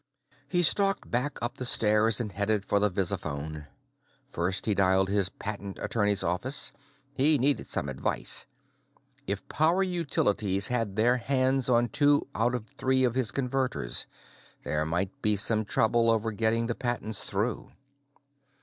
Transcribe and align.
He 0.49 0.63
stalked 0.63 1.11
back 1.11 1.37
up 1.43 1.57
the 1.57 1.63
stairs 1.67 2.19
and 2.19 2.31
headed 2.31 2.65
for 2.65 2.79
the 2.79 2.89
visiphone. 2.89 3.67
First, 4.27 4.65
he 4.65 4.73
dialed 4.73 5.09
his 5.09 5.29
patent 5.29 5.77
attorney's 5.79 6.23
office; 6.23 6.71
he 7.13 7.37
needed 7.37 7.69
some 7.69 7.87
advice. 7.87 8.47
If 9.27 9.47
Power 9.47 9.83
Utilities 9.83 10.65
had 10.69 10.95
their 10.95 11.17
hands 11.17 11.69
on 11.69 11.87
two 11.89 12.25
out 12.33 12.55
of 12.55 12.65
three 12.65 13.03
of 13.03 13.13
his 13.13 13.29
Converters, 13.29 14.07
there 14.63 14.85
might 14.85 15.21
be 15.21 15.37
some 15.37 15.65
trouble 15.65 16.09
over 16.09 16.31
getting 16.31 16.65
the 16.65 16.73
patents 16.73 17.23
through. 17.29 17.71